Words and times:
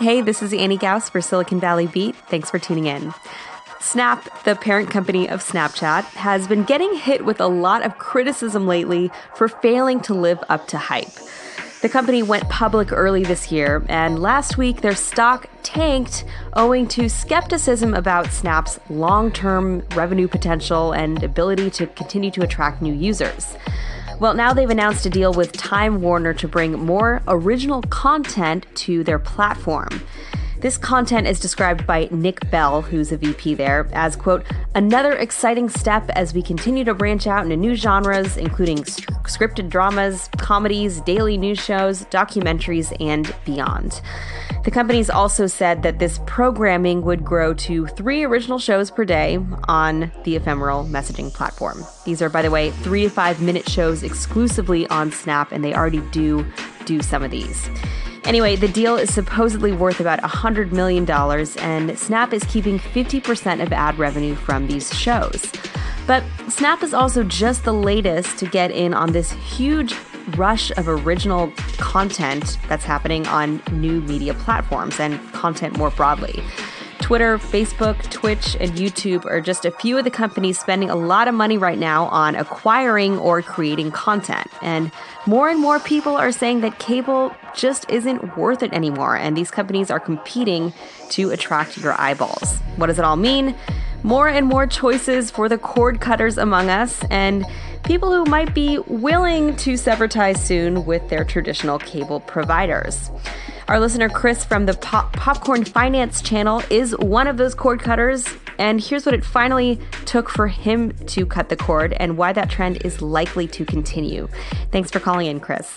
Hey, 0.00 0.22
this 0.22 0.42
is 0.42 0.54
Annie 0.54 0.78
Gauss 0.78 1.10
for 1.10 1.20
Silicon 1.20 1.60
Valley 1.60 1.86
Beat. 1.86 2.16
Thanks 2.30 2.50
for 2.50 2.58
tuning 2.58 2.86
in. 2.86 3.12
Snap, 3.80 4.44
the 4.44 4.56
parent 4.56 4.88
company 4.88 5.28
of 5.28 5.44
Snapchat, 5.44 6.04
has 6.14 6.48
been 6.48 6.64
getting 6.64 6.94
hit 6.94 7.26
with 7.26 7.38
a 7.38 7.46
lot 7.46 7.82
of 7.84 7.98
criticism 7.98 8.66
lately 8.66 9.10
for 9.34 9.46
failing 9.46 10.00
to 10.00 10.14
live 10.14 10.42
up 10.48 10.66
to 10.68 10.78
hype. 10.78 11.12
The 11.82 11.90
company 11.90 12.22
went 12.22 12.48
public 12.48 12.92
early 12.92 13.24
this 13.24 13.52
year, 13.52 13.84
and 13.90 14.22
last 14.22 14.56
week 14.56 14.80
their 14.80 14.96
stock 14.96 15.50
tanked 15.62 16.24
owing 16.54 16.88
to 16.88 17.10
skepticism 17.10 17.92
about 17.92 18.32
Snap's 18.32 18.80
long 18.88 19.30
term 19.30 19.86
revenue 19.94 20.28
potential 20.28 20.92
and 20.92 21.22
ability 21.22 21.68
to 21.72 21.86
continue 21.88 22.30
to 22.30 22.42
attract 22.42 22.80
new 22.80 22.94
users. 22.94 23.54
Well, 24.20 24.34
now 24.34 24.52
they've 24.52 24.68
announced 24.68 25.06
a 25.06 25.10
deal 25.10 25.32
with 25.32 25.52
Time 25.52 26.02
Warner 26.02 26.34
to 26.34 26.46
bring 26.46 26.72
more 26.72 27.22
original 27.26 27.80
content 27.80 28.66
to 28.74 29.02
their 29.02 29.18
platform. 29.18 30.02
This 30.60 30.76
content 30.76 31.26
is 31.26 31.40
described 31.40 31.86
by 31.86 32.06
Nick 32.10 32.50
Bell, 32.50 32.82
who's 32.82 33.12
a 33.12 33.16
VP 33.16 33.54
there, 33.54 33.88
as, 33.94 34.14
quote, 34.14 34.44
another 34.74 35.14
exciting 35.14 35.70
step 35.70 36.10
as 36.10 36.34
we 36.34 36.42
continue 36.42 36.84
to 36.84 36.92
branch 36.92 37.26
out 37.26 37.44
into 37.44 37.56
new 37.56 37.74
genres, 37.74 38.36
including 38.36 38.78
scripted 39.24 39.70
dramas, 39.70 40.28
comedies, 40.36 41.00
daily 41.00 41.38
news 41.38 41.58
shows, 41.58 42.04
documentaries, 42.06 42.94
and 43.00 43.34
beyond. 43.46 44.02
The 44.64 44.70
company's 44.70 45.08
also 45.08 45.46
said 45.46 45.82
that 45.82 45.98
this 45.98 46.20
programming 46.26 47.00
would 47.02 47.24
grow 47.24 47.54
to 47.54 47.86
three 47.86 48.24
original 48.24 48.58
shows 48.58 48.90
per 48.90 49.06
day 49.06 49.38
on 49.66 50.12
the 50.24 50.36
ephemeral 50.36 50.84
messaging 50.84 51.32
platform. 51.32 51.82
These 52.04 52.20
are, 52.20 52.28
by 52.28 52.42
the 52.42 52.50
way, 52.50 52.70
three 52.70 53.04
to 53.04 53.08
five 53.08 53.40
minute 53.40 53.66
shows 53.66 54.02
exclusively 54.02 54.86
on 54.88 55.10
Snap, 55.10 55.52
and 55.52 55.64
they 55.64 55.72
already 55.72 56.02
do 56.10 56.44
do 56.84 57.00
some 57.00 57.22
of 57.22 57.30
these. 57.30 57.70
Anyway, 58.24 58.54
the 58.54 58.68
deal 58.68 58.96
is 58.96 59.12
supposedly 59.12 59.72
worth 59.72 59.98
about 59.98 60.20
$100 60.20 60.72
million, 60.72 61.10
and 61.58 61.98
Snap 61.98 62.32
is 62.32 62.44
keeping 62.44 62.78
50% 62.78 63.62
of 63.62 63.72
ad 63.72 63.98
revenue 63.98 64.34
from 64.34 64.66
these 64.66 64.94
shows. 64.94 65.50
But 66.06 66.22
Snap 66.48 66.82
is 66.82 66.92
also 66.92 67.24
just 67.24 67.64
the 67.64 67.72
latest 67.72 68.38
to 68.38 68.46
get 68.46 68.70
in 68.70 68.94
on 68.94 69.12
this 69.12 69.32
huge 69.32 69.94
rush 70.36 70.70
of 70.72 70.88
original 70.88 71.52
content 71.78 72.58
that's 72.68 72.84
happening 72.84 73.26
on 73.26 73.62
new 73.72 74.00
media 74.02 74.34
platforms 74.34 75.00
and 75.00 75.20
content 75.32 75.76
more 75.76 75.90
broadly. 75.90 76.42
Twitter, 77.10 77.38
Facebook, 77.38 78.08
Twitch, 78.08 78.56
and 78.60 78.70
YouTube 78.74 79.24
are 79.24 79.40
just 79.40 79.64
a 79.64 79.72
few 79.72 79.98
of 79.98 80.04
the 80.04 80.12
companies 80.12 80.60
spending 80.60 80.90
a 80.90 80.94
lot 80.94 81.26
of 81.26 81.34
money 81.34 81.58
right 81.58 81.76
now 81.76 82.04
on 82.04 82.36
acquiring 82.36 83.18
or 83.18 83.42
creating 83.42 83.90
content. 83.90 84.46
And 84.62 84.92
more 85.26 85.48
and 85.48 85.58
more 85.58 85.80
people 85.80 86.16
are 86.16 86.30
saying 86.30 86.60
that 86.60 86.78
cable 86.78 87.34
just 87.52 87.90
isn't 87.90 88.36
worth 88.36 88.62
it 88.62 88.72
anymore, 88.72 89.16
and 89.16 89.36
these 89.36 89.50
companies 89.50 89.90
are 89.90 89.98
competing 89.98 90.72
to 91.08 91.30
attract 91.32 91.76
your 91.78 92.00
eyeballs. 92.00 92.58
What 92.76 92.86
does 92.86 93.00
it 93.00 93.04
all 93.04 93.16
mean? 93.16 93.56
More 94.04 94.28
and 94.28 94.46
more 94.46 94.68
choices 94.68 95.32
for 95.32 95.48
the 95.48 95.58
cord 95.58 96.00
cutters 96.00 96.38
among 96.38 96.70
us, 96.70 97.02
and 97.10 97.44
people 97.82 98.12
who 98.12 98.24
might 98.30 98.54
be 98.54 98.78
willing 98.86 99.56
to 99.56 99.76
sever 99.76 100.06
ties 100.06 100.40
soon 100.40 100.84
with 100.86 101.08
their 101.08 101.24
traditional 101.24 101.80
cable 101.80 102.20
providers. 102.20 103.10
Our 103.70 103.78
listener 103.78 104.08
Chris 104.08 104.44
from 104.44 104.66
the 104.66 104.74
Pop- 104.74 105.12
Popcorn 105.12 105.64
Finance 105.64 106.22
channel 106.22 106.60
is 106.70 106.90
one 106.98 107.28
of 107.28 107.36
those 107.36 107.54
cord 107.54 107.78
cutters, 107.78 108.26
and 108.58 108.80
here's 108.80 109.06
what 109.06 109.14
it 109.14 109.24
finally 109.24 109.78
took 110.06 110.28
for 110.28 110.48
him 110.48 110.90
to 111.06 111.24
cut 111.24 111.50
the 111.50 111.56
cord 111.56 111.92
and 112.00 112.18
why 112.18 112.32
that 112.32 112.50
trend 112.50 112.84
is 112.84 113.00
likely 113.00 113.46
to 113.46 113.64
continue. 113.64 114.26
Thanks 114.72 114.90
for 114.90 114.98
calling 114.98 115.28
in, 115.28 115.38
Chris. 115.38 115.72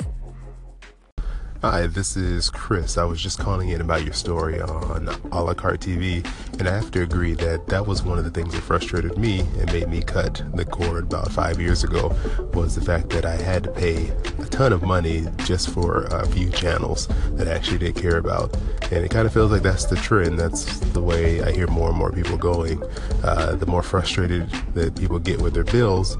Hi, 1.65 1.87
this 1.87 2.17
is 2.17 2.49
Chris. 2.49 2.97
I 2.97 3.05
was 3.05 3.21
just 3.21 3.39
calling 3.39 3.69
in 3.69 3.79
about 3.79 4.03
your 4.03 4.11
story 4.11 4.59
on 4.59 5.07
a 5.31 5.41
la 5.41 5.53
carte 5.53 5.79
TV, 5.79 6.27
and 6.59 6.67
I 6.67 6.75
have 6.75 6.91
to 6.91 7.03
agree 7.03 7.35
that 7.35 7.67
that 7.67 7.87
was 7.87 8.03
one 8.03 8.17
of 8.17 8.25
the 8.25 8.31
things 8.31 8.53
that 8.53 8.59
frustrated 8.59 9.17
me 9.17 9.39
and 9.57 9.71
made 9.71 9.87
me 9.87 10.01
cut 10.01 10.43
the 10.53 10.65
cord 10.65 11.05
about 11.05 11.31
five 11.31 11.61
years 11.61 11.85
ago 11.85 12.13
was 12.53 12.75
the 12.75 12.81
fact 12.81 13.11
that 13.11 13.23
I 13.23 13.37
had 13.37 13.63
to 13.63 13.71
pay 13.71 14.09
a 14.39 14.45
ton 14.47 14.73
of 14.73 14.83
money 14.83 15.25
just 15.45 15.69
for 15.69 16.03
a 16.07 16.27
few 16.27 16.49
channels 16.49 17.07
that 17.37 17.47
I 17.47 17.51
actually 17.51 17.77
didn't 17.77 18.01
care 18.01 18.17
about. 18.17 18.53
And 18.91 19.05
it 19.05 19.09
kind 19.09 19.25
of 19.25 19.31
feels 19.31 19.49
like 19.49 19.61
that's 19.61 19.85
the 19.85 19.95
trend. 19.95 20.37
That's 20.37 20.79
the 20.79 21.01
way 21.01 21.41
I 21.41 21.53
hear 21.53 21.67
more 21.67 21.87
and 21.87 21.97
more 21.97 22.11
people 22.11 22.35
going. 22.35 22.83
Uh, 23.23 23.55
the 23.55 23.65
more 23.67 23.83
frustrated 23.83 24.49
that 24.73 24.97
people 24.97 25.17
get 25.17 25.39
with 25.39 25.53
their 25.53 25.63
bills, 25.63 26.17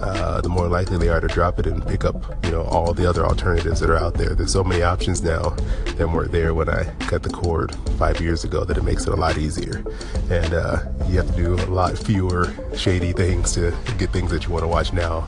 uh, 0.00 0.40
the 0.40 0.48
more 0.48 0.68
likely 0.68 0.96
they 0.96 1.10
are 1.10 1.20
to 1.20 1.28
drop 1.28 1.58
it 1.58 1.66
and 1.66 1.86
pick 1.86 2.06
up, 2.06 2.42
you 2.46 2.50
know, 2.50 2.62
all 2.62 2.94
the 2.94 3.06
other 3.06 3.26
alternatives 3.26 3.78
that 3.80 3.90
are 3.90 3.98
out 3.98 4.14
there. 4.14 4.34
There's 4.34 4.52
so 4.52 4.64
many 4.64 4.85
options 4.86 5.22
now 5.22 5.50
that 5.96 6.08
weren't 6.08 6.32
there 6.32 6.54
when 6.54 6.70
I 6.70 6.84
cut 7.00 7.22
the 7.22 7.28
cord 7.28 7.74
five 7.98 8.20
years 8.20 8.44
ago 8.44 8.64
that 8.64 8.78
it 8.78 8.84
makes 8.84 9.06
it 9.06 9.12
a 9.12 9.16
lot 9.16 9.36
easier. 9.36 9.84
And 10.30 10.54
uh, 10.54 10.78
you 11.08 11.18
have 11.18 11.28
to 11.34 11.36
do 11.36 11.54
a 11.54 11.66
lot 11.66 11.98
fewer 11.98 12.54
shady 12.74 13.12
things 13.12 13.52
to 13.52 13.76
get 13.98 14.10
things 14.10 14.30
that 14.30 14.44
you 14.46 14.50
want 14.50 14.62
to 14.62 14.68
watch 14.68 14.92
now 14.92 15.26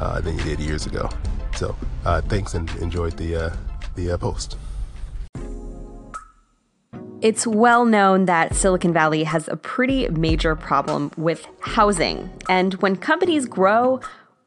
uh, 0.00 0.20
than 0.20 0.38
you 0.38 0.44
did 0.44 0.60
years 0.60 0.86
ago. 0.86 1.10
So 1.56 1.76
uh, 2.04 2.22
thanks 2.22 2.54
and 2.54 2.70
enjoyed 2.76 3.16
the, 3.18 3.36
uh, 3.36 3.56
the 3.96 4.12
uh, 4.12 4.16
post. 4.16 4.56
It's 7.22 7.46
well 7.46 7.84
known 7.84 8.24
that 8.24 8.54
Silicon 8.54 8.94
Valley 8.94 9.24
has 9.24 9.46
a 9.48 9.56
pretty 9.56 10.08
major 10.08 10.56
problem 10.56 11.10
with 11.18 11.46
housing. 11.60 12.30
And 12.48 12.72
when 12.74 12.96
companies 12.96 13.44
grow, 13.44 14.00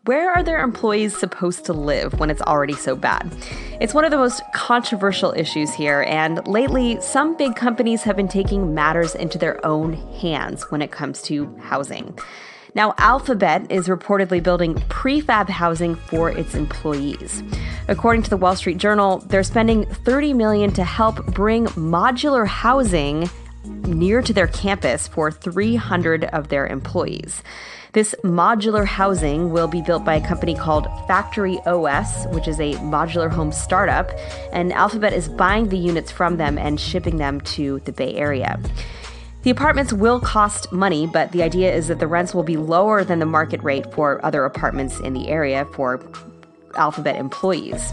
where 0.06 0.32
are 0.32 0.44
their 0.44 0.62
employees 0.62 1.18
supposed 1.18 1.64
to 1.64 1.72
live 1.72 2.20
when 2.20 2.30
it's 2.30 2.42
already 2.42 2.74
so 2.74 2.94
bad? 2.94 3.34
It's 3.80 3.94
one 3.94 4.04
of 4.04 4.12
the 4.12 4.18
most 4.18 4.42
controversial 4.54 5.34
issues 5.34 5.74
here, 5.74 6.02
and 6.10 6.46
lately, 6.46 7.00
some 7.00 7.38
big 7.38 7.56
companies 7.56 8.04
have 8.04 8.18
been 8.18 8.28
taking 8.28 8.74
matters 8.74 9.16
into 9.16 9.38
their 9.38 9.66
own 9.66 9.94
hands 10.20 10.70
when 10.70 10.82
it 10.82 10.92
comes 10.92 11.22
to 11.24 11.56
housing. 11.62 12.20
Now, 12.76 12.96
Alphabet 12.98 13.72
is 13.72 13.88
reportedly 13.88 14.44
building 14.44 14.76
prefab 14.90 15.48
housing 15.48 15.96
for 15.96 16.30
its 16.30 16.54
employees. 16.54 17.42
According 17.88 18.24
to 18.24 18.30
the 18.30 18.38
Wall 18.38 18.58
Street 18.58 18.80
Journal, 18.80 19.20
they're 19.28 19.44
spending 19.44 19.86
30 19.86 20.34
million 20.34 20.74
to 20.74 20.84
help 20.84 21.26
bring 21.28 21.68
modular 21.68 22.46
housing 22.46 23.30
near 23.86 24.22
to 24.22 24.34
their 24.34 24.48
campus 24.48 25.08
for 25.08 25.32
300 25.32 26.26
of 26.26 26.50
their 26.50 26.68
employees. 26.68 27.42
This 27.94 28.16
modular 28.24 28.88
housing 28.88 29.52
will 29.52 29.68
be 29.68 29.84
built 29.84 30.04
by 30.04 30.16
a 30.16 30.28
company 30.28 30.56
called 30.56 30.88
Factory 31.08 31.60
OS, 31.68 32.26
which 32.30 32.48
is 32.48 32.60
a 32.60 32.74
modular 32.78 33.32
home 33.32 33.52
startup, 33.52 34.10
and 34.52 34.74
Alphabet 34.74 35.14
is 35.14 35.30
buying 35.30 35.70
the 35.70 35.78
units 35.78 36.12
from 36.12 36.38
them 36.38 36.58
and 36.58 36.80
shipping 36.80 37.18
them 37.18 37.40
to 37.42 37.82
the 37.82 37.92
Bay 37.92 38.16
Area. 38.16 38.60
The 39.44 39.52
apartments 39.52 39.94
will 39.94 40.20
cost 40.20 40.72
money, 40.72 41.06
but 41.06 41.34
the 41.34 41.44
idea 41.44 41.72
is 41.72 41.88
that 41.88 42.00
the 42.00 42.08
rents 42.08 42.34
will 42.34 42.42
be 42.42 42.58
lower 42.58 43.04
than 43.04 43.20
the 43.20 43.28
market 43.28 43.62
rate 43.62 43.94
for 43.94 44.26
other 44.26 44.44
apartments 44.44 45.00
in 45.00 45.14
the 45.14 45.30
area 45.30 45.66
for 45.74 46.04
Alphabet 46.74 47.16
employees. 47.16 47.92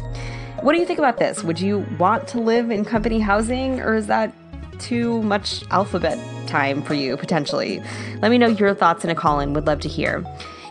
What 0.62 0.72
do 0.72 0.78
you 0.78 0.87
think 0.87 0.99
about 0.99 1.19
this? 1.19 1.44
Would 1.44 1.60
you 1.60 1.87
want 1.99 2.27
to 2.28 2.41
live 2.41 2.71
in 2.71 2.87
company 2.87 3.21
housing, 3.21 3.81
or 3.81 3.97
is 3.97 4.06
that 4.06 4.33
too 4.78 5.22
much 5.22 5.62
alphabet 5.71 6.19
time 6.50 6.83
for 6.83 6.94
you, 6.94 7.16
potentially. 7.16 7.83
Let 8.21 8.31
me 8.31 8.38
know 8.38 8.49
your 8.49 8.75
thoughts 8.75 9.05
in 9.05 9.11
a 9.11 9.15
call 9.15 9.41
in, 9.41 9.55
would 9.55 9.66
love 9.66 9.81
to 9.81 9.88
hear. 9.88 10.25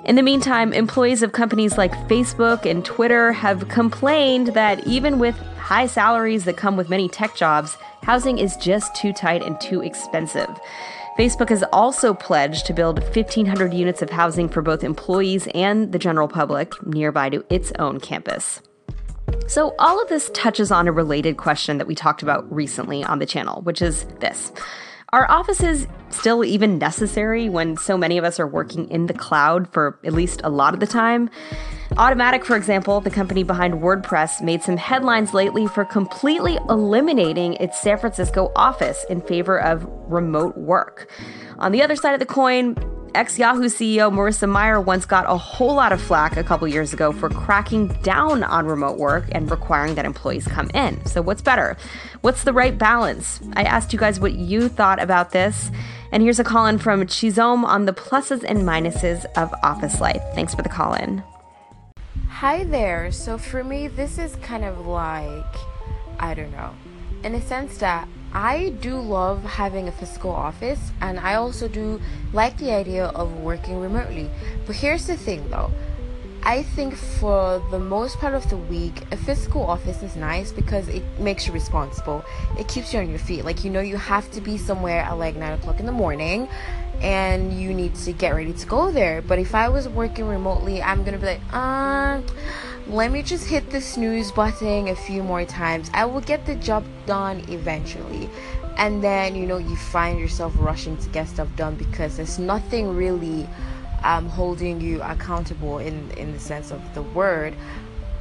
In 0.05 0.15
the 0.15 0.23
meantime, 0.23 0.73
employees 0.73 1.23
of 1.23 1.33
companies 1.33 1.77
like 1.77 1.91
Facebook 2.07 2.69
and 2.69 2.85
Twitter 2.85 3.31
have 3.31 3.67
complained 3.69 4.47
that 4.47 4.85
even 4.87 5.19
with 5.19 5.35
high 5.57 5.87
salaries 5.87 6.45
that 6.45 6.57
come 6.57 6.77
with 6.77 6.89
many 6.89 7.07
tech 7.09 7.35
jobs, 7.35 7.77
housing 8.03 8.37
is 8.39 8.55
just 8.57 8.95
too 8.95 9.13
tight 9.13 9.43
and 9.43 9.59
too 9.59 9.81
expensive. 9.81 10.49
Facebook 11.17 11.49
has 11.49 11.63
also 11.73 12.13
pledged 12.13 12.65
to 12.65 12.73
build 12.73 12.99
1,500 12.99 13.73
units 13.73 14.01
of 14.01 14.09
housing 14.09 14.47
for 14.47 14.61
both 14.61 14.83
employees 14.85 15.47
and 15.53 15.91
the 15.91 15.99
general 15.99 16.29
public 16.29 16.73
nearby 16.87 17.29
to 17.29 17.45
its 17.49 17.73
own 17.77 17.99
campus. 17.99 18.61
So, 19.47 19.75
all 19.79 20.01
of 20.01 20.07
this 20.09 20.31
touches 20.33 20.71
on 20.71 20.87
a 20.87 20.91
related 20.91 21.37
question 21.37 21.77
that 21.77 21.87
we 21.87 21.93
talked 21.93 22.23
about 22.23 22.51
recently 22.51 23.03
on 23.03 23.19
the 23.19 23.25
channel, 23.25 23.61
which 23.63 23.81
is 23.81 24.05
this 24.21 24.51
Are 25.11 25.29
offices 25.29 25.87
still 26.11 26.45
even 26.45 26.77
necessary 26.77 27.49
when 27.49 27.77
so 27.77 27.97
many 27.97 28.19
of 28.19 28.23
us 28.23 28.39
are 28.39 28.45
working 28.45 28.87
in 28.91 29.07
the 29.07 29.13
cloud 29.13 29.67
for 29.73 29.97
at 30.03 30.13
least 30.13 30.41
a 30.43 30.49
lot 30.51 30.75
of 30.75 30.79
the 30.79 30.85
time? 30.85 31.31
Automattic, 31.93 32.43
for 32.43 32.55
example, 32.55 33.01
the 33.01 33.09
company 33.09 33.41
behind 33.41 33.73
WordPress, 33.75 34.39
made 34.43 34.61
some 34.61 34.77
headlines 34.77 35.33
lately 35.33 35.65
for 35.65 35.83
completely 35.83 36.59
eliminating 36.69 37.55
its 37.55 37.81
San 37.81 37.97
Francisco 37.97 38.51
office 38.55 39.03
in 39.09 39.21
favor 39.21 39.59
of 39.59 39.83
remote 40.07 40.55
work. 40.55 41.09
On 41.57 41.71
the 41.71 41.81
other 41.81 41.95
side 41.95 42.13
of 42.13 42.19
the 42.19 42.27
coin, 42.27 42.75
Ex 43.15 43.39
Yahoo 43.39 43.65
CEO 43.65 44.11
Marissa 44.11 44.51
Mayer 44.51 44.79
once 44.79 45.05
got 45.05 45.25
a 45.27 45.37
whole 45.37 45.75
lot 45.75 45.91
of 45.91 46.01
flack 46.01 46.37
a 46.37 46.43
couple 46.43 46.67
years 46.67 46.93
ago 46.93 47.11
for 47.11 47.29
cracking 47.29 47.87
down 48.03 48.43
on 48.43 48.65
remote 48.65 48.97
work 48.97 49.25
and 49.31 49.49
requiring 49.49 49.95
that 49.95 50.05
employees 50.05 50.47
come 50.47 50.69
in. 50.73 51.03
So, 51.05 51.21
what's 51.21 51.41
better? 51.41 51.77
What's 52.21 52.43
the 52.43 52.53
right 52.53 52.77
balance? 52.77 53.39
I 53.53 53.63
asked 53.63 53.93
you 53.93 53.99
guys 53.99 54.19
what 54.19 54.33
you 54.33 54.69
thought 54.69 55.01
about 55.01 55.31
this. 55.31 55.71
And 56.11 56.23
here's 56.23 56.39
a 56.39 56.43
call 56.43 56.65
in 56.65 56.77
from 56.77 57.01
Chizome 57.05 57.63
on 57.63 57.85
the 57.85 57.93
pluses 57.93 58.43
and 58.43 58.59
minuses 58.59 59.25
of 59.37 59.53
office 59.63 60.01
life. 60.01 60.21
Thanks 60.33 60.55
for 60.55 60.61
the 60.61 60.69
call 60.69 60.93
in. 60.93 61.23
Hi 62.29 62.63
there. 62.63 63.11
So, 63.11 63.37
for 63.37 63.63
me, 63.63 63.87
this 63.87 64.17
is 64.17 64.35
kind 64.37 64.63
of 64.63 64.85
like, 64.85 65.55
I 66.19 66.33
don't 66.33 66.51
know, 66.51 66.73
in 67.23 67.35
a 67.35 67.41
sense 67.41 67.77
that 67.79 68.07
I 68.33 68.69
do 68.81 68.99
love 68.99 69.43
having 69.43 69.87
a 69.87 69.91
physical 69.91 70.31
office 70.31 70.91
and 71.01 71.19
I 71.19 71.35
also 71.35 71.67
do 71.67 71.99
like 72.33 72.57
the 72.57 72.71
idea 72.71 73.05
of 73.05 73.33
working 73.37 73.79
remotely. 73.79 74.29
But 74.65 74.75
here's 74.75 75.07
the 75.07 75.17
thing 75.17 75.49
though. 75.49 75.71
I 76.43 76.63
think 76.63 76.95
for 76.95 77.61
the 77.69 77.79
most 77.79 78.17
part 78.19 78.33
of 78.33 78.49
the 78.49 78.55
week, 78.55 79.03
a 79.11 79.17
physical 79.17 79.63
office 79.65 80.01
is 80.01 80.15
nice 80.15 80.51
because 80.51 80.87
it 80.87 81.03
makes 81.19 81.47
you 81.47 81.53
responsible. 81.53 82.23
It 82.57 82.67
keeps 82.67 82.93
you 82.93 82.99
on 82.99 83.09
your 83.09 83.19
feet. 83.19 83.43
Like, 83.43 83.65
you 83.65 83.69
know, 83.69 83.81
you 83.81 83.97
have 83.97 84.31
to 84.31 84.41
be 84.41 84.57
somewhere 84.57 85.01
at 85.01 85.17
like 85.17 85.35
9 85.35 85.53
o'clock 85.53 85.79
in 85.79 85.85
the 85.85 85.91
morning 85.91 86.47
and 87.01 87.53
you 87.53 87.73
need 87.73 87.95
to 87.95 88.13
get 88.13 88.33
ready 88.35 88.53
to 88.53 88.65
go 88.65 88.91
there. 88.91 89.21
But 89.21 89.39
if 89.39 89.53
I 89.53 89.69
was 89.69 89.87
working 89.89 90.27
remotely, 90.27 90.81
I'm 90.81 91.03
gonna 91.03 91.17
be 91.17 91.25
like, 91.25 91.41
uh, 91.51 92.21
let 92.89 93.11
me 93.11 93.21
just 93.21 93.45
hit 93.47 93.69
the 93.69 93.79
snooze 93.79 94.31
button 94.31 94.87
a 94.87 94.95
few 94.95 95.21
more 95.21 95.45
times. 95.45 95.91
I 95.93 96.05
will 96.05 96.21
get 96.21 96.45
the 96.45 96.55
job 96.55 96.83
done 97.05 97.45
eventually. 97.47 98.29
And 98.77 99.03
then, 99.03 99.35
you 99.35 99.45
know, 99.45 99.57
you 99.57 99.75
find 99.75 100.19
yourself 100.19 100.53
rushing 100.57 100.97
to 100.97 101.09
get 101.09 101.27
stuff 101.27 101.47
done 101.55 101.75
because 101.75 102.17
there's 102.17 102.39
nothing 102.39 102.95
really 102.95 103.47
um, 104.03 104.27
holding 104.27 104.81
you 104.81 105.01
accountable 105.01 105.77
in 105.77 106.09
in 106.11 106.31
the 106.31 106.39
sense 106.39 106.71
of 106.71 106.81
the 106.95 107.01
word. 107.01 107.53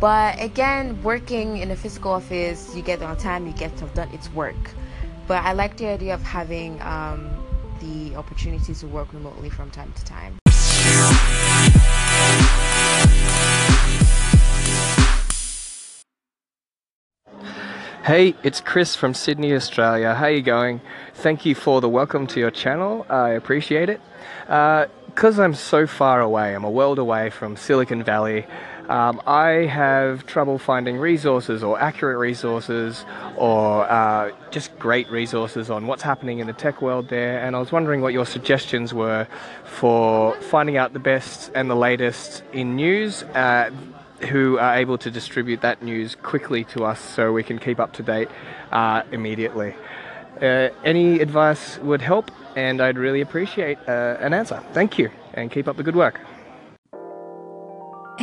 But 0.00 0.40
again, 0.40 1.02
working 1.02 1.58
in 1.58 1.70
a 1.70 1.76
physical 1.76 2.12
office, 2.12 2.74
you 2.74 2.82
get 2.82 3.02
on 3.02 3.16
time, 3.16 3.46
you 3.46 3.52
get 3.54 3.76
stuff 3.76 3.94
done. 3.94 4.10
It's 4.12 4.30
work. 4.32 4.56
But 5.26 5.44
I 5.44 5.52
like 5.52 5.76
the 5.76 5.86
idea 5.86 6.14
of 6.14 6.22
having 6.22 6.80
um, 6.82 7.30
the 7.80 8.16
opportunity 8.16 8.74
to 8.74 8.86
work 8.86 9.12
remotely 9.12 9.50
from 9.50 9.70
time 9.70 9.92
to 9.92 10.04
time. 10.04 10.37
Hey, 18.08 18.36
it's 18.42 18.62
Chris 18.62 18.96
from 18.96 19.12
Sydney, 19.12 19.52
Australia. 19.52 20.14
How 20.14 20.24
are 20.24 20.30
you 20.30 20.40
going? 20.40 20.80
Thank 21.12 21.44
you 21.44 21.54
for 21.54 21.82
the 21.82 21.90
welcome 21.90 22.26
to 22.28 22.40
your 22.40 22.50
channel. 22.50 23.04
I 23.10 23.32
appreciate 23.32 23.90
it. 23.90 24.00
Uh, 24.48 24.86
because 25.04 25.38
I'm 25.38 25.52
so 25.52 25.86
far 25.86 26.22
away, 26.22 26.54
I'm 26.54 26.64
a 26.64 26.70
world 26.70 26.98
away 26.98 27.28
from 27.28 27.54
Silicon 27.58 28.02
Valley, 28.02 28.46
um, 28.88 29.20
I 29.26 29.66
have 29.66 30.24
trouble 30.24 30.58
finding 30.58 30.96
resources 30.96 31.62
or 31.62 31.78
accurate 31.78 32.16
resources 32.16 33.04
or 33.36 33.84
uh, 33.90 34.32
just 34.50 34.78
great 34.78 35.10
resources 35.10 35.68
on 35.68 35.86
what's 35.86 36.02
happening 36.02 36.38
in 36.38 36.46
the 36.46 36.54
tech 36.54 36.80
world 36.80 37.08
there. 37.08 37.44
And 37.44 37.54
I 37.54 37.58
was 37.58 37.72
wondering 37.72 38.00
what 38.00 38.14
your 38.14 38.24
suggestions 38.24 38.94
were 38.94 39.28
for 39.64 40.34
finding 40.40 40.78
out 40.78 40.94
the 40.94 40.98
best 40.98 41.50
and 41.54 41.68
the 41.68 41.76
latest 41.76 42.42
in 42.54 42.76
news. 42.76 43.24
Uh, 43.24 43.70
who 44.20 44.58
are 44.58 44.76
able 44.76 44.98
to 44.98 45.10
distribute 45.10 45.60
that 45.60 45.82
news 45.82 46.14
quickly 46.14 46.64
to 46.64 46.84
us 46.84 47.00
so 47.00 47.32
we 47.32 47.42
can 47.42 47.58
keep 47.58 47.78
up 47.80 47.92
to 47.94 48.02
date 48.02 48.28
uh, 48.72 49.02
immediately. 49.12 49.74
Uh, 50.40 50.68
any 50.84 51.20
advice 51.20 51.78
would 51.78 52.00
help, 52.00 52.30
and 52.56 52.80
I'd 52.80 52.98
really 52.98 53.20
appreciate 53.20 53.78
uh, 53.88 54.16
an 54.20 54.32
answer. 54.32 54.62
Thank 54.72 54.98
you, 54.98 55.10
and 55.34 55.50
keep 55.50 55.66
up 55.68 55.76
the 55.76 55.82
good 55.82 55.96
work. 55.96 56.20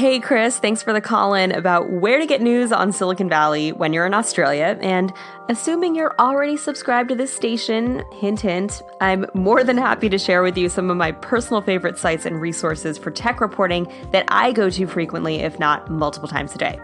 Hey, 0.06 0.19
Chris, 0.19 0.60
thanks 0.60 0.84
for 0.84 0.94
the 0.94 1.02
call 1.02 1.34
in 1.34 1.52
about 1.52 1.90
where 1.90 2.19
to 2.19 2.28
get 2.28 2.40
news 2.40 2.72
on 2.72 2.92
Silicon 2.92 3.28
Valley 3.28 3.72
when 3.72 3.92
you're 3.92 4.06
in 4.06 4.13
Australia. 4.13 4.78
And 4.80 5.12
assuming 5.50 5.96
you're 5.96 6.13
already 6.19 6.57
subscribed 6.57 7.10
to 7.10 7.16
this 7.16 7.34
station, 7.34 8.04
hint, 8.12 8.42
hint, 8.42 8.84
I'm 9.02 9.25
more 9.34 9.63
than 9.63 9.80
happy 9.80 10.07
to 10.10 10.19
share 10.19 10.44
with 10.44 10.60
you 10.60 10.69
some 10.69 10.92
of 10.92 10.98
my 10.98 11.12
personal 11.12 11.60
favorite 11.60 11.98
sites 11.98 12.24
and 12.28 12.40
resources 12.40 13.00
for 13.00 13.10
tech 13.10 13.42
reporting 13.42 13.92
that 14.12 14.25
I 14.28 14.52
go 14.52 14.69
to 14.69 14.86
frequently, 14.86 15.38
if 15.38 15.57
not 15.57 15.90
multiple 15.90 16.30
times 16.30 16.54
a 16.54 16.60
day. 16.60 16.80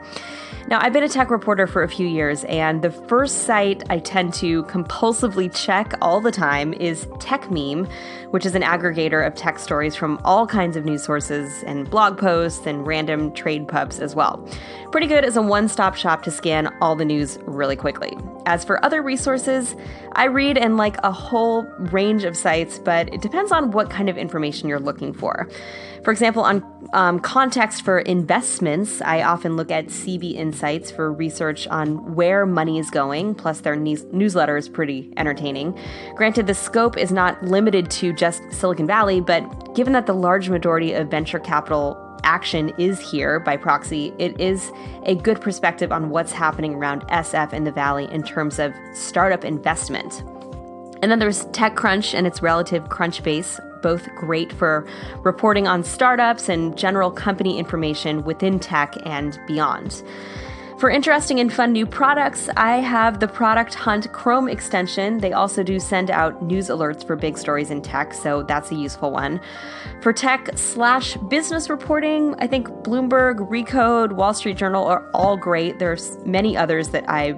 Now, 0.67 0.79
I've 0.81 0.93
been 0.93 1.03
a 1.03 1.09
tech 1.09 1.29
reporter 1.29 1.67
for 1.67 1.83
a 1.83 1.89
few 1.89 2.07
years, 2.07 2.45
and 2.45 2.81
the 2.81 2.91
first 2.91 3.39
site 3.39 3.83
I 3.89 3.99
tend 3.99 4.33
to 4.35 4.63
compulsively 4.63 5.53
check 5.53 5.93
all 6.01 6.21
the 6.21 6.31
time 6.31 6.71
is 6.73 7.07
Techmeme, 7.17 7.91
which 8.29 8.45
is 8.45 8.55
an 8.55 8.61
aggregator 8.61 9.25
of 9.25 9.35
tech 9.35 9.59
stories 9.59 9.95
from 9.95 10.21
all 10.23 10.47
kinds 10.47 10.77
of 10.77 10.85
news 10.85 11.03
sources 11.03 11.63
and 11.63 11.89
blog 11.89 12.17
posts 12.17 12.65
and 12.65 12.87
random 12.87 13.10
trade 13.33 13.67
pubs 13.67 13.99
as 13.99 14.15
well. 14.15 14.47
Pretty 14.91 15.07
good 15.07 15.23
as 15.23 15.37
a 15.37 15.41
one 15.41 15.67
stop 15.67 15.95
shop 15.95 16.23
to 16.23 16.31
scan 16.31 16.73
all 16.81 16.95
the 16.95 17.05
news 17.05 17.37
really 17.45 17.75
quickly. 17.75 18.17
As 18.45 18.65
for 18.65 18.83
other 18.83 19.01
resources, 19.01 19.75
I 20.13 20.25
read 20.25 20.57
and 20.57 20.77
like 20.77 20.97
a 21.03 21.11
whole 21.11 21.63
range 21.91 22.23
of 22.23 22.35
sites, 22.35 22.79
but 22.79 23.13
it 23.13 23.21
depends 23.21 23.51
on 23.51 23.71
what 23.71 23.89
kind 23.89 24.09
of 24.09 24.17
information 24.17 24.67
you're 24.67 24.79
looking 24.79 25.13
for. 25.13 25.47
For 26.03 26.11
example, 26.11 26.41
on 26.41 26.65
um, 26.93 27.19
context 27.19 27.83
for 27.83 27.99
investments, 27.99 29.01
I 29.01 29.21
often 29.21 29.55
look 29.55 29.69
at 29.69 29.87
CB 29.87 30.33
Insights 30.33 30.89
for 30.89 31.13
research 31.13 31.67
on 31.67 32.15
where 32.15 32.45
money 32.45 32.79
is 32.79 32.89
going, 32.89 33.35
plus 33.35 33.61
their 33.61 33.75
news- 33.75 34.05
newsletter 34.11 34.57
is 34.57 34.67
pretty 34.67 35.13
entertaining. 35.15 35.77
Granted, 36.15 36.47
the 36.47 36.55
scope 36.55 36.97
is 36.97 37.11
not 37.11 37.41
limited 37.43 37.91
to 37.91 38.13
just 38.13 38.41
Silicon 38.51 38.87
Valley, 38.87 39.21
but 39.21 39.75
given 39.75 39.93
that 39.93 40.07
the 40.07 40.13
large 40.13 40.49
majority 40.49 40.93
of 40.93 41.09
venture 41.09 41.39
capital 41.39 41.95
action 42.23 42.69
is 42.77 42.99
here 42.99 43.39
by 43.39 43.57
proxy, 43.57 44.13
it 44.17 44.39
is 44.39 44.71
a 45.03 45.15
good 45.15 45.41
perspective 45.41 45.91
on 45.91 46.09
what's 46.09 46.31
happening 46.31 46.75
around 46.75 47.07
SF 47.07 47.53
in 47.53 47.63
the 47.63 47.71
Valley 47.71 48.07
in 48.11 48.23
terms 48.23 48.59
of 48.59 48.73
startup 48.93 49.43
investment. 49.43 50.23
And 51.01 51.11
then 51.11 51.19
there's 51.19 51.45
TechCrunch 51.47 52.13
and 52.13 52.27
its 52.27 52.41
relative 52.41 52.83
Crunchbase, 52.85 53.59
both 53.81 54.07
great 54.15 54.53
for 54.53 54.87
reporting 55.23 55.67
on 55.67 55.83
startups 55.83 56.47
and 56.47 56.77
general 56.77 57.09
company 57.09 57.57
information 57.57 58.23
within 58.23 58.59
tech 58.59 58.95
and 59.05 59.39
beyond. 59.47 60.03
For 60.81 60.89
interesting 60.89 61.39
and 61.39 61.53
fun 61.53 61.73
new 61.73 61.85
products, 61.85 62.49
I 62.57 62.77
have 62.77 63.19
the 63.19 63.27
Product 63.27 63.75
Hunt 63.75 64.11
Chrome 64.13 64.49
extension. 64.49 65.19
They 65.19 65.31
also 65.31 65.61
do 65.61 65.79
send 65.79 66.09
out 66.09 66.41
news 66.41 66.69
alerts 66.69 67.05
for 67.05 67.15
big 67.15 67.37
stories 67.37 67.69
in 67.69 67.83
tech, 67.83 68.15
so 68.15 68.41
that's 68.41 68.71
a 68.71 68.75
useful 68.75 69.11
one. 69.11 69.39
For 70.01 70.11
tech 70.11 70.49
slash 70.57 71.17
business 71.29 71.69
reporting, 71.69 72.33
I 72.39 72.47
think 72.47 72.67
Bloomberg, 72.67 73.47
Recode, 73.47 74.13
Wall 74.13 74.33
Street 74.33 74.57
Journal 74.57 74.87
are 74.87 75.07
all 75.13 75.37
great. 75.37 75.77
There's 75.77 76.17
many 76.25 76.57
others 76.57 76.89
that 76.89 77.07
I 77.07 77.33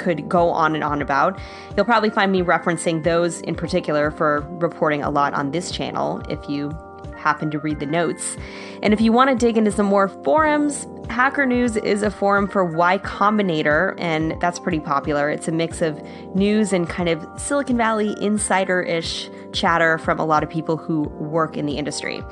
could 0.00 0.28
go 0.28 0.50
on 0.50 0.74
and 0.74 0.82
on 0.82 1.00
about. 1.00 1.38
You'll 1.76 1.86
probably 1.86 2.10
find 2.10 2.32
me 2.32 2.42
referencing 2.42 3.04
those 3.04 3.42
in 3.42 3.54
particular 3.54 4.10
for 4.10 4.40
reporting 4.58 5.04
a 5.04 5.10
lot 5.10 5.34
on 5.34 5.52
this 5.52 5.70
channel 5.70 6.20
if 6.28 6.48
you 6.48 6.76
happen 7.16 7.50
to 7.50 7.58
read 7.58 7.80
the 7.80 7.86
notes. 7.86 8.36
And 8.82 8.92
if 8.92 9.00
you 9.00 9.10
want 9.10 9.30
to 9.30 9.36
dig 9.36 9.56
into 9.56 9.72
some 9.72 9.86
more 9.86 10.08
forums, 10.08 10.86
Hacker 11.08 11.46
News 11.46 11.76
is 11.76 12.02
a 12.02 12.10
forum 12.10 12.48
for 12.48 12.64
Y 12.64 12.98
Combinator, 12.98 13.94
and 13.98 14.40
that's 14.40 14.58
pretty 14.58 14.80
popular. 14.80 15.30
It's 15.30 15.48
a 15.48 15.52
mix 15.52 15.80
of 15.80 16.00
news 16.34 16.72
and 16.72 16.88
kind 16.88 17.08
of 17.08 17.26
Silicon 17.40 17.76
Valley 17.76 18.14
insider 18.20 18.82
ish 18.82 19.30
chatter 19.52 19.98
from 19.98 20.18
a 20.18 20.24
lot 20.24 20.42
of 20.42 20.50
people 20.50 20.76
who 20.76 21.02
work 21.02 21.56
in 21.56 21.66
the 21.66 21.78
industry. 21.78 22.22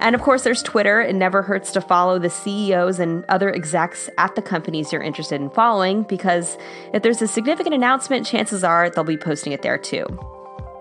And 0.00 0.14
of 0.14 0.22
course, 0.22 0.44
there's 0.44 0.62
Twitter. 0.62 1.00
It 1.00 1.14
never 1.14 1.42
hurts 1.42 1.72
to 1.72 1.80
follow 1.80 2.18
the 2.18 2.30
CEOs 2.30 3.00
and 3.00 3.24
other 3.28 3.52
execs 3.52 4.08
at 4.18 4.34
the 4.34 4.42
companies 4.42 4.92
you're 4.92 5.02
interested 5.02 5.40
in 5.40 5.50
following 5.50 6.02
because 6.02 6.56
if 6.92 7.02
there's 7.02 7.20
a 7.22 7.28
significant 7.28 7.74
announcement, 7.74 8.26
chances 8.26 8.62
are 8.62 8.90
they'll 8.90 9.04
be 9.04 9.16
posting 9.16 9.52
it 9.52 9.62
there 9.62 9.78
too. 9.78 10.06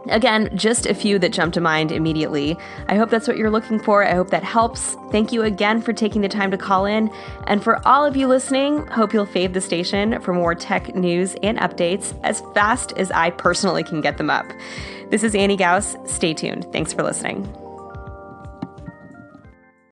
Again, 0.09 0.49
just 0.55 0.85
a 0.85 0.93
few 0.93 1.19
that 1.19 1.33
jump 1.33 1.53
to 1.53 1.61
mind 1.61 1.91
immediately. 1.91 2.57
I 2.87 2.95
hope 2.95 3.09
that's 3.09 3.27
what 3.27 3.37
you're 3.37 3.51
looking 3.51 3.79
for. 3.79 4.03
I 4.03 4.13
hope 4.13 4.29
that 4.29 4.43
helps. 4.43 4.95
Thank 5.11 5.31
you 5.31 5.43
again 5.43 5.81
for 5.81 5.93
taking 5.93 6.21
the 6.21 6.29
time 6.29 6.51
to 6.51 6.57
call 6.57 6.85
in. 6.85 7.09
And 7.45 7.63
for 7.63 7.85
all 7.87 8.05
of 8.05 8.15
you 8.15 8.27
listening, 8.27 8.85
hope 8.87 9.13
you'll 9.13 9.27
fave 9.27 9.53
the 9.53 9.61
station 9.61 10.21
for 10.21 10.33
more 10.33 10.55
tech 10.55 10.95
news 10.95 11.35
and 11.43 11.57
updates 11.59 12.17
as 12.23 12.41
fast 12.53 12.93
as 12.97 13.11
I 13.11 13.31
personally 13.31 13.83
can 13.83 14.01
get 14.01 14.17
them 14.17 14.29
up. 14.29 14.45
This 15.09 15.23
is 15.23 15.35
Annie 15.35 15.57
Gauss. 15.57 15.95
Stay 16.05 16.33
tuned. 16.33 16.71
Thanks 16.71 16.93
for 16.93 17.03
listening. 17.03 17.66